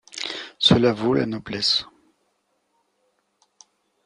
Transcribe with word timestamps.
Cela 0.57 0.93
vaut 0.93 1.13
la 1.13 1.27
noblesse. 1.27 1.85